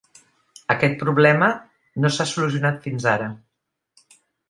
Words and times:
Aquest 0.75 0.95
problema 1.03 1.51
no 2.01 2.13
s'ha 2.17 2.29
solucionat 2.35 2.83
fins 2.89 3.09
ara. 3.17 3.33